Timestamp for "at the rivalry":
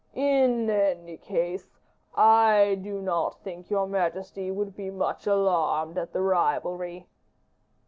5.95-7.05